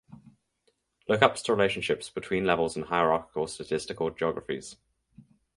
Lookups 1.07 1.43
to 1.43 1.51
relationships 1.53 2.09
between 2.09 2.43
levels 2.43 2.75
in 2.75 2.81
hierarchical 2.81 3.45
statistical 3.45 4.09
geographies. 4.09 4.77